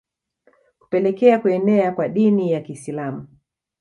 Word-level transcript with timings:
Kupelekea 0.79 1.39
kuenea 1.39 1.91
kwa 1.91 2.07
Dini 2.09 2.51
ya 2.51 2.61
Kiislamu 2.61 3.27